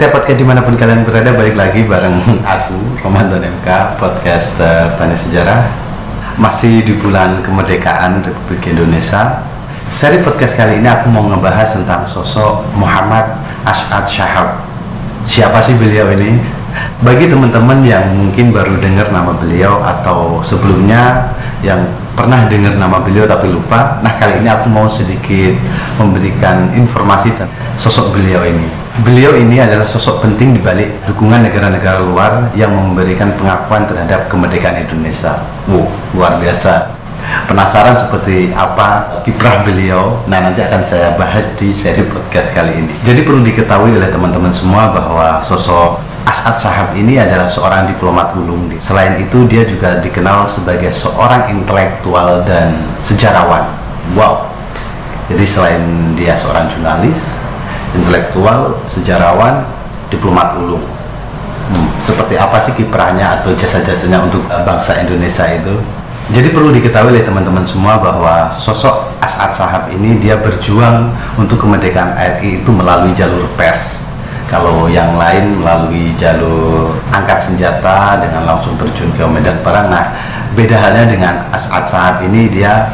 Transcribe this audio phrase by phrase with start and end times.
[0.00, 2.24] setiap podcast di mana pun kalian berada balik lagi bareng
[2.56, 4.56] aku Ramadan MK podcast
[4.96, 5.68] Tanya Sejarah.
[6.40, 9.44] Masih di bulan kemerdekaan Republik Indonesia.
[9.92, 14.64] Seri podcast kali ini aku mau ngebahas tentang sosok Muhammad Ash'ad Shahab.
[15.28, 16.32] Siapa sih beliau ini?
[17.04, 21.28] Bagi teman-teman yang mungkin baru dengar nama beliau atau sebelumnya
[21.60, 21.76] yang
[22.16, 25.60] pernah dengar nama beliau tapi lupa nah kali ini aku mau sedikit
[26.00, 32.02] memberikan informasi tentang sosok beliau ini Beliau ini adalah sosok penting di balik dukungan negara-negara
[32.02, 35.46] luar yang memberikan pengakuan terhadap kemerdekaan Indonesia.
[35.70, 36.98] Wow, luar biasa.
[37.46, 40.18] Penasaran seperti apa kiprah beliau?
[40.26, 42.92] Nah, nanti akan saya bahas di seri podcast kali ini.
[43.06, 48.66] Jadi perlu diketahui oleh teman-teman semua bahwa sosok As'ad Sahab ini adalah seorang diplomat ulung.
[48.82, 53.70] Selain itu, dia juga dikenal sebagai seorang intelektual dan sejarawan.
[54.18, 54.50] Wow.
[55.30, 55.82] Jadi selain
[56.18, 57.49] dia seorang jurnalis,
[57.94, 59.66] intelektual, sejarawan,
[60.10, 60.82] diplomat ulung.
[61.70, 65.74] Hmm, seperti apa sih kiprahnya atau jasa-jasanya untuk bangsa Indonesia itu?
[66.30, 72.14] Jadi perlu diketahui oleh teman-teman semua bahwa sosok As'ad Sahab ini dia berjuang untuk kemerdekaan
[72.14, 74.10] RI itu melalui jalur pers.
[74.46, 79.90] Kalau yang lain melalui jalur angkat senjata dengan langsung terjun ke medan perang.
[79.90, 80.10] Nah,
[80.54, 82.90] beda halnya dengan As'ad Sahab ini dia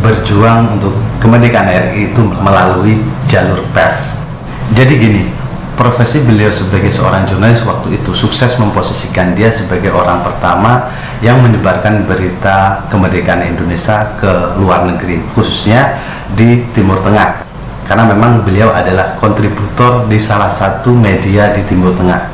[0.00, 4.23] berjuang untuk kemerdekaan RI itu melalui jalur pers
[4.72, 5.28] jadi gini,
[5.76, 10.88] profesi beliau sebagai seorang jurnalis waktu itu sukses memposisikan dia sebagai orang pertama
[11.20, 16.00] yang menyebarkan berita kemerdekaan Indonesia ke luar negeri, khususnya
[16.32, 17.44] di Timur Tengah.
[17.84, 22.24] Karena memang beliau adalah kontributor di salah satu media di Timur Tengah,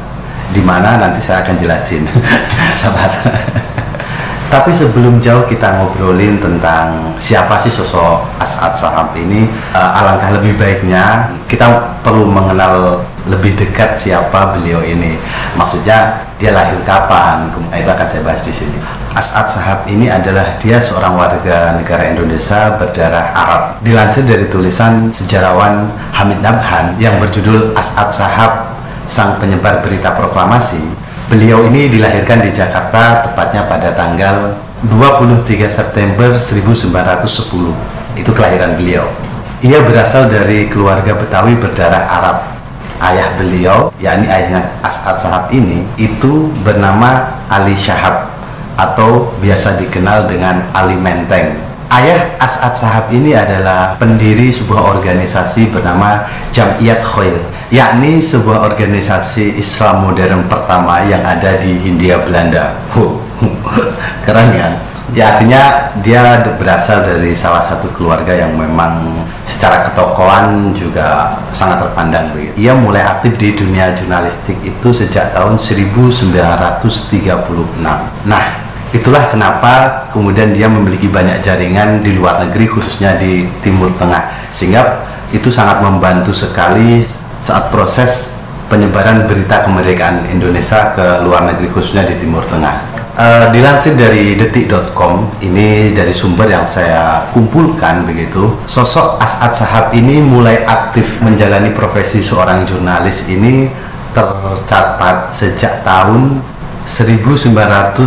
[0.55, 2.07] di mana nanti saya akan jelasin.
[2.81, 3.11] Sabar.
[4.51, 10.59] Tapi sebelum jauh kita ngobrolin tentang siapa sih sosok As'ad Sahab ini, uh, alangkah lebih
[10.59, 11.71] baiknya kita
[12.03, 12.99] perlu mengenal
[13.31, 15.15] lebih dekat siapa beliau ini.
[15.55, 17.47] Maksudnya dia lahir kapan?
[17.71, 18.75] Itu akan saya bahas di sini.
[19.15, 23.63] As'ad Sahab ini adalah dia seorang warga negara Indonesia berdarah Arab.
[23.87, 28.67] Dilansir dari tulisan sejarawan Hamid Nabhan yang berjudul As'ad Sahab
[29.07, 34.51] sang penyebar berita proklamasi Beliau ini dilahirkan di Jakarta tepatnya pada tanggal
[34.91, 38.19] 23 September 1910.
[38.19, 39.07] Itu kelahiran beliau.
[39.63, 42.37] Ia berasal dari keluarga Betawi berdarah Arab.
[42.99, 48.27] Ayah beliau, yakni ayahnya As'ad Sahab ini, itu bernama Ali Syahab
[48.75, 51.55] atau biasa dikenal dengan Ali Menteng.
[51.95, 57.39] Ayah As'ad Sahab ini adalah pendiri sebuah organisasi bernama Jamiyat Khair
[57.71, 62.75] yakni sebuah organisasi Islam modern pertama yang ada di Hindia Belanda.
[64.27, 64.75] Keren kan?
[65.11, 72.31] Ya artinya dia berasal dari salah satu keluarga yang memang secara ketokohan juga sangat terpandang
[72.31, 72.55] begitu.
[72.63, 76.87] Ia mulai aktif di dunia jurnalistik itu sejak tahun 1936.
[78.31, 78.45] Nah,
[78.95, 85.10] itulah kenapa kemudian dia memiliki banyak jaringan di luar negeri khususnya di Timur Tengah sehingga
[85.31, 87.07] itu sangat membantu sekali
[87.41, 93.03] saat proses penyebaran berita kemerdekaan Indonesia ke luar negeri khususnya di Timur Tengah.
[93.21, 100.23] Uh, dilansir dari detik.com ini dari sumber yang saya kumpulkan begitu sosok As'ad Sahab ini
[100.23, 103.69] mulai aktif menjalani profesi seorang jurnalis ini
[104.15, 106.41] tercatat sejak tahun
[106.87, 107.99] 1938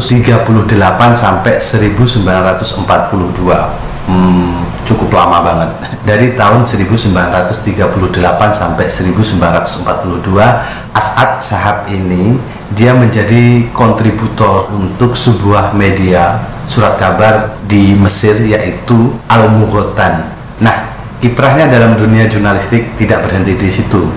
[1.13, 5.72] sampai 1942 hmm, cukup lama banget
[6.09, 12.38] dari tahun 1938 sampai 1942 As'ad Sahab ini
[12.74, 20.25] dia menjadi kontributor untuk sebuah media surat kabar di Mesir yaitu Al Mughotan.
[20.64, 20.90] Nah,
[21.22, 24.09] kiprahnya dalam dunia jurnalistik tidak berhenti di situ.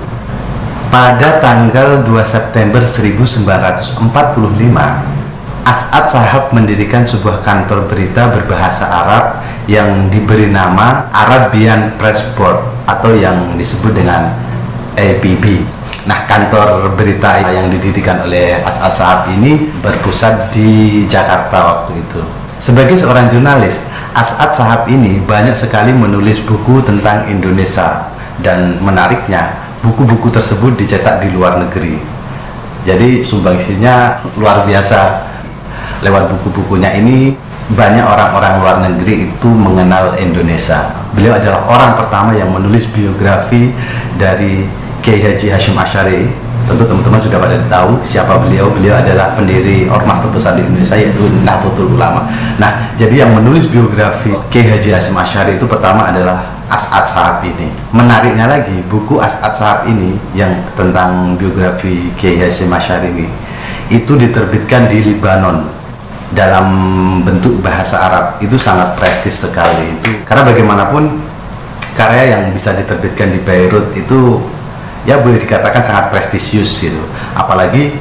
[0.88, 4.08] Pada tanggal 2 September 1945,
[5.66, 13.15] As'ad Sahab mendirikan sebuah kantor berita berbahasa Arab yang diberi nama Arabian Press Board atau
[13.15, 14.30] yang disebut dengan
[14.95, 15.63] APB.
[16.07, 22.22] Nah, kantor berita yang didirikan oleh As'ad Sahab ini berpusat di Jakarta waktu itu.
[22.63, 28.07] Sebagai seorang jurnalis, As'ad Sahab ini banyak sekali menulis buku tentang Indonesia
[28.39, 29.51] dan menariknya,
[29.83, 31.98] buku-buku tersebut dicetak di luar negeri.
[32.86, 35.34] Jadi sumbangsinya luar biasa.
[36.07, 37.34] Lewat buku-bukunya ini
[37.74, 40.86] banyak orang-orang luar negeri itu mengenal Indonesia.
[41.18, 43.74] Beliau adalah orang pertama yang menulis biografi
[44.15, 44.68] dari
[45.03, 46.30] Kiai Haji Hashim Asyari.
[46.66, 48.71] Tentu teman-teman sudah pada tahu siapa beliau.
[48.71, 52.27] Beliau adalah pendiri ormas terbesar di Indonesia yaitu Nahdlatul Ulama.
[52.59, 57.71] Nah, jadi yang menulis biografi Kiai Haji Hashim Asyari itu pertama adalah As'ad Sahab ini.
[57.95, 63.47] Menariknya lagi, buku As'ad Sahab ini yang tentang biografi Kiai Hasyim Asy'ari ini
[63.86, 65.75] itu diterbitkan di Libanon
[66.34, 66.66] dalam
[67.22, 69.94] bentuk bahasa Arab itu sangat prestis sekali.
[70.00, 71.22] Itu karena bagaimanapun
[71.94, 74.42] karya yang bisa diterbitkan di Beirut itu
[75.06, 76.98] ya boleh dikatakan sangat prestisius gitu.
[77.38, 77.94] Apalagi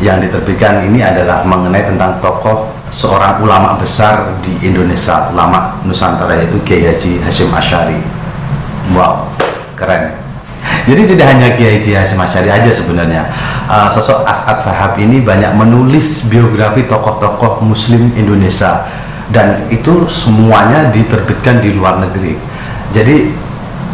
[0.00, 6.58] yang diterbitkan ini adalah mengenai tentang tokoh seorang ulama besar di Indonesia ulama Nusantara yaitu
[6.66, 8.02] Kiai Haji Hashim Asyari
[8.96, 9.30] wow
[9.78, 10.19] keren
[10.86, 13.22] jadi tidak hanya Kiai Haji Asyari aja sebenarnya.
[13.66, 18.86] Uh, sosok As'ad Sahab ini banyak menulis biografi tokoh-tokoh Muslim Indonesia
[19.30, 22.34] dan itu semuanya diterbitkan di luar negeri.
[22.90, 23.30] Jadi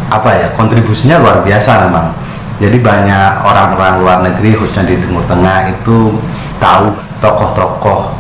[0.09, 2.15] apa ya kontribusinya luar biasa memang.
[2.57, 6.17] Jadi banyak orang-orang luar negeri khususnya di Timur Tengah itu
[6.57, 6.89] tahu
[7.21, 8.17] tokoh-tokoh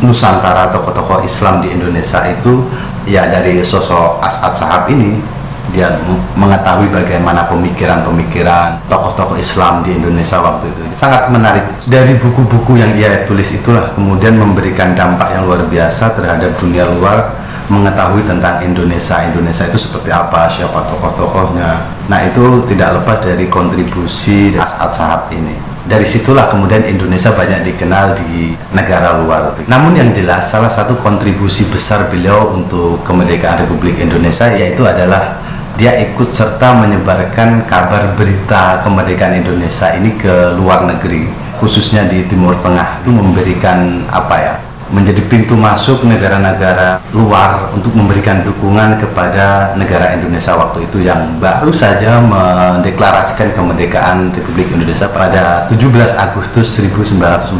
[0.00, 2.64] Nusantara, tokoh-tokoh Islam di Indonesia itu
[3.08, 5.20] ya dari sosok As'ad Sahab ini
[5.70, 5.88] dia
[6.36, 10.80] mengetahui bagaimana pemikiran-pemikiran tokoh-tokoh Islam di Indonesia waktu itu.
[10.94, 11.64] Sangat menarik.
[11.86, 17.40] Dari buku-buku yang ia tulis itulah kemudian memberikan dampak yang luar biasa terhadap dunia luar
[17.70, 19.22] mengetahui tentang Indonesia.
[19.22, 21.86] Indonesia itu seperti apa siapa tokoh-tokohnya.
[22.10, 25.54] Nah itu tidak lepas dari kontribusi As'ad Sahab ini.
[25.86, 29.54] Dari situlah kemudian Indonesia banyak dikenal di negara luar.
[29.66, 35.40] Namun yang jelas salah satu kontribusi besar beliau untuk kemerdekaan Republik Indonesia yaitu adalah
[35.80, 41.24] dia ikut serta menyebarkan kabar berita kemerdekaan Indonesia ini ke luar negeri
[41.56, 43.00] khususnya di Timur Tengah.
[43.00, 44.54] Itu memberikan apa ya
[44.92, 51.72] menjadi pintu masuk negara-negara luar untuk memberikan dukungan kepada negara Indonesia waktu itu yang baru
[51.72, 55.80] saja mendeklarasikan kemerdekaan Republik Indonesia pada 17
[56.20, 57.56] Agustus 1945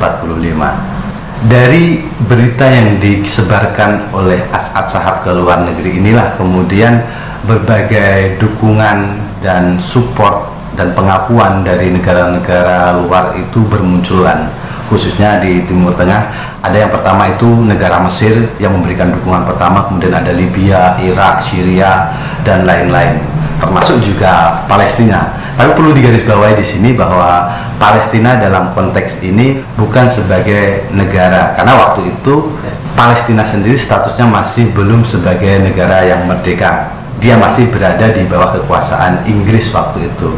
[1.48, 7.00] dari berita yang disebarkan oleh As'ad Sahab ke luar negeri inilah kemudian
[7.44, 14.48] berbagai dukungan dan support dan pengakuan dari negara-negara luar itu bermunculan
[14.90, 16.50] khususnya di Timur Tengah.
[16.60, 22.12] Ada yang pertama itu negara Mesir yang memberikan dukungan pertama kemudian ada Libya, Irak, Syria
[22.44, 23.16] dan lain-lain
[23.60, 25.36] termasuk juga Palestina.
[25.54, 32.08] Tapi perlu digarisbawahi di sini bahwa Palestina dalam konteks ini bukan sebagai negara karena waktu
[32.08, 32.56] itu
[32.96, 39.28] Palestina sendiri statusnya masih belum sebagai negara yang merdeka dia masih berada di bawah kekuasaan
[39.28, 40.32] Inggris waktu itu.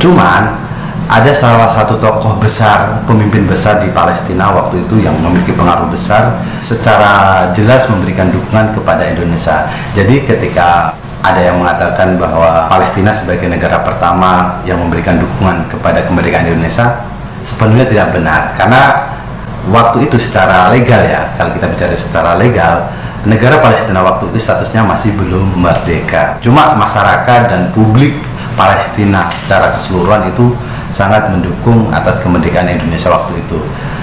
[0.00, 0.56] Cuman
[1.04, 6.40] ada salah satu tokoh besar, pemimpin besar di Palestina waktu itu yang memiliki pengaruh besar
[6.64, 9.68] secara jelas memberikan dukungan kepada Indonesia.
[9.92, 16.52] Jadi ketika ada yang mengatakan bahwa Palestina sebagai negara pertama yang memberikan dukungan kepada kemerdekaan
[16.52, 17.00] Indonesia
[17.40, 19.08] sepenuhnya tidak benar karena
[19.72, 22.92] waktu itu secara legal ya kalau kita bicara secara legal
[23.24, 26.36] negara Palestina waktu itu statusnya masih belum merdeka.
[26.44, 28.12] Cuma masyarakat dan publik
[28.54, 30.54] Palestina secara keseluruhan itu
[30.92, 33.58] sangat mendukung atas kemerdekaan Indonesia waktu itu.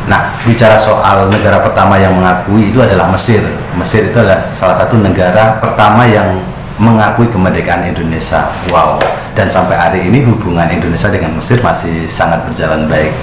[0.09, 3.39] Nah, bicara soal negara pertama yang mengakui itu adalah Mesir.
[3.77, 6.41] Mesir itu adalah salah satu negara pertama yang
[6.81, 8.49] mengakui kemerdekaan Indonesia.
[8.73, 8.97] Wow.
[9.37, 13.13] Dan sampai hari ini hubungan Indonesia dengan Mesir masih sangat berjalan baik.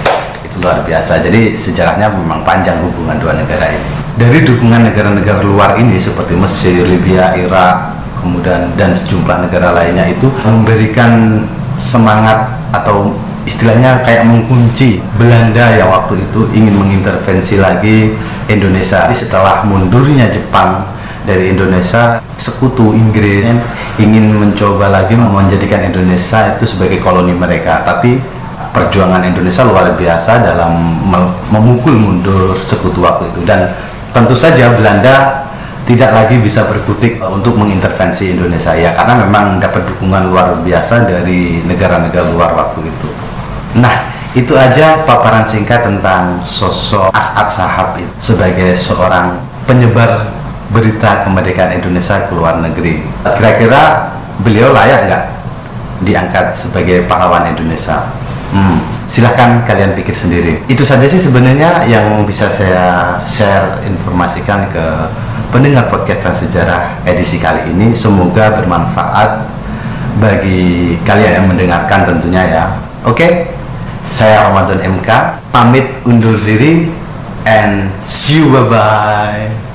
[0.47, 1.21] Itu luar biasa.
[1.21, 6.83] Jadi sejarahnya memang panjang hubungan dua negara ini dari dukungan negara-negara luar ini seperti Mesir,
[6.83, 11.47] Libya, Irak, kemudian dan sejumlah negara lainnya itu memberikan
[11.79, 13.15] semangat atau
[13.47, 18.11] istilahnya kayak mengunci Belanda yang waktu itu ingin mengintervensi lagi
[18.51, 19.07] Indonesia.
[19.15, 20.83] Setelah mundurnya Jepang
[21.23, 23.47] dari Indonesia sekutu Inggris
[23.95, 27.87] ingin mencoba lagi menjadikan Indonesia itu sebagai koloni mereka.
[27.87, 28.19] Tapi
[28.69, 30.75] perjuangan Indonesia luar biasa dalam
[31.49, 33.47] memukul mundur sekutu waktu itu.
[33.47, 33.71] Dan
[34.19, 35.47] tentu saja Belanda
[35.87, 41.63] tidak lagi bisa berkutik untuk mengintervensi Indonesia ya karena memang dapat dukungan luar biasa dari
[41.63, 43.09] negara-negara luar waktu itu.
[43.79, 50.29] Nah, itu aja paparan singkat tentang sosok As'ad Sahab sebagai seorang penyebar
[50.69, 53.01] berita kemerdekaan Indonesia ke luar negeri.
[53.25, 54.13] Kira-kira
[54.45, 55.23] beliau layak nggak
[56.05, 58.18] diangkat sebagai pahlawan Indonesia?
[58.49, 60.65] Hmm, silahkan kalian pikir sendiri.
[60.65, 64.85] Itu saja sih sebenarnya yang bisa saya share informasikan ke
[65.53, 67.93] pendengar podcast dan sejarah edisi kali ini.
[67.93, 69.45] Semoga bermanfaat
[70.17, 72.65] bagi kalian yang mendengarkan tentunya ya.
[73.05, 73.53] Oke,
[74.09, 75.09] saya Ramadan MK
[75.53, 76.89] pamit undur diri
[77.45, 79.68] and see you bye bye.